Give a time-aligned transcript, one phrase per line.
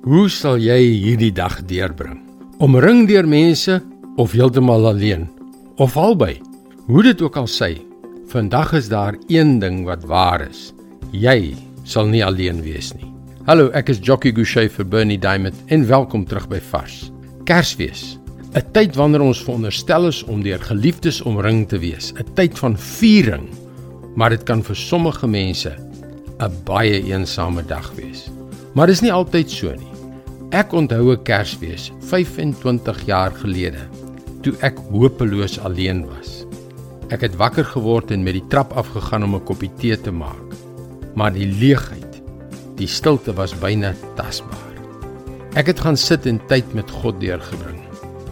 [0.00, 2.22] Hoe sal jy hierdie dag deurbring?
[2.64, 3.74] Omring deur mense
[4.16, 5.26] of heeltemal alleen?
[5.76, 6.38] Of albei?
[6.86, 7.74] Hoe dit ook al sê,
[8.32, 10.70] vandag is daar een ding wat waar is.
[11.12, 11.52] Jy
[11.84, 13.10] sal nie alleen wees nie.
[13.44, 17.10] Hallo, ek is Jockey Gouchee vir Bernie Diamond en welkom terug by Vars.
[17.44, 18.16] Kersfees.
[18.56, 22.72] 'n Tyd wanneer ons veronderstel is om deur geliefdes omring te wees, 'n tyd van
[22.78, 23.52] viering.
[24.16, 25.76] Maar dit kan vir sommige mense
[26.40, 28.30] 'n baie eensame dag wees.
[28.72, 29.89] Maar dis nie altyd so nie.
[30.50, 33.86] Ek onthou 'n Kersfees 25 jaar gelede
[34.42, 36.44] toe ek hopeloos alleen was.
[37.14, 40.42] Ek het wakker geword en met die trap afgegaan om 'n koppie tee te maak.
[41.14, 42.22] Maar die leegheid,
[42.74, 44.74] die stilte was byna tasbaar.
[45.54, 47.78] Ek het gaan sit en tyd met God deurgebring.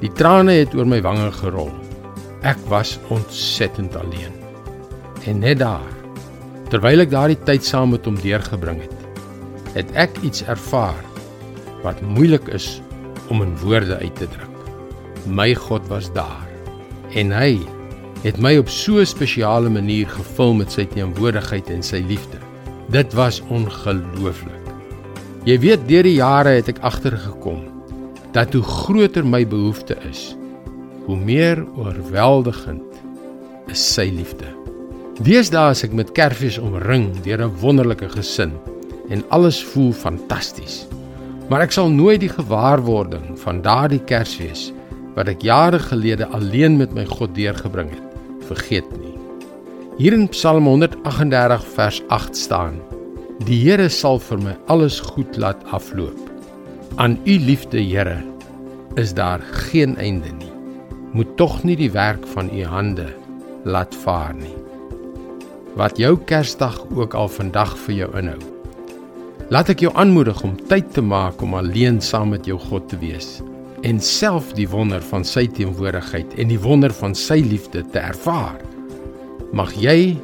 [0.00, 1.72] Die trane het oor my wange gerol.
[2.42, 4.34] Ek was ontsettend alleen.
[5.26, 5.94] En net daar,
[6.68, 8.94] terwyl ek daardie tyd saam met hom deurgebring het,
[9.74, 11.13] het ek iets ervaar
[11.84, 12.80] wat moeilik is
[13.28, 14.50] om in woorde uit te druk.
[15.28, 16.48] My God was daar
[17.14, 17.60] en hy
[18.24, 22.38] het my op so 'n spesiale manier gevul met sy teenwoordigheid en sy liefde.
[22.88, 24.64] Dit was ongelooflik.
[25.44, 27.60] Jy weet deur die jare het ek agtergekom
[28.32, 30.36] dat hoe groter my behoefte is,
[31.06, 32.82] hoe meer oorweldigend
[33.68, 34.48] is sy liefde.
[35.20, 38.52] Deesdae as ek met Kersfees omring deur 'n wonderlike gesin
[39.08, 40.86] en alles voel fantasties.
[41.52, 44.70] Maar ek sal nooit die gewaarwording van daardie Kersfees
[45.14, 48.14] wat ek jare gelede alleen met my God deurgebring het,
[48.48, 49.12] vergeet nie.
[50.00, 52.80] Hier in Psalm 138 vers 8 staan:
[53.44, 56.18] Die Here sal vir my alles goed laat afloop.
[56.96, 58.24] Aan u liefde, Here,
[58.96, 60.50] is daar geen einde nie.
[61.12, 63.06] Moet tog nie die werk van u hande
[63.64, 64.56] laat vaar nie.
[65.76, 68.53] Wat jou Kersdag ook al vandag vir jou inhou.
[69.52, 72.96] Laat ek jou aanmoedig om tyd te maak om alleen saam met jou God te
[72.96, 73.42] wees
[73.84, 78.56] en self die wonder van sy teenwoordigheid en die wonder van sy liefde te ervaar.
[79.52, 80.14] Mag jy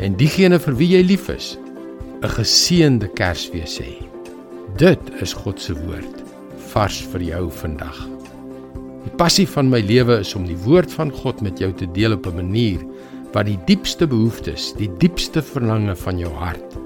[0.00, 1.58] en diegene vir wie jy lief is,
[2.24, 4.00] 'n geseënde Kersfees hê.
[4.80, 6.24] Dit is God se woord
[6.72, 7.98] vars vir jou vandag.
[9.04, 12.12] Die passie van my lewe is om die woord van God met jou te deel
[12.12, 12.80] op 'n manier
[13.32, 16.78] wat die diepste behoeftes, die diepste verlange van jou hart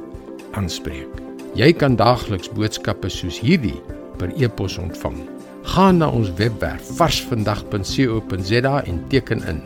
[0.53, 1.34] aanspreek.
[1.55, 3.77] Jy kan daagliks boodskappe soos hierdie
[4.19, 5.21] per e-pos ontvang.
[5.75, 9.61] Gaan na ons webwerf varsvandag.co.za en teken in.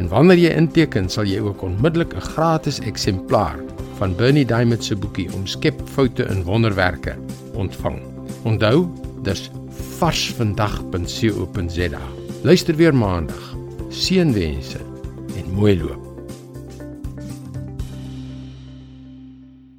[0.00, 3.58] En wanneer jy inteken, sal jy ook onmiddellik 'n gratis eksemplaar
[3.98, 7.16] van Bernie Diamond se boekie Omskep foute in wonderwerke
[7.52, 8.02] ontvang.
[8.44, 8.88] Onthou,
[9.22, 9.50] dis
[9.98, 12.00] varsvandag.co.za.
[12.42, 13.54] Luister weer maandag.
[13.88, 14.78] Seënwense
[15.36, 16.13] en mooi loop.